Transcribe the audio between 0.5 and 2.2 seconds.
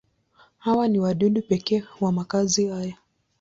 Hawa ni wadudu pekee wa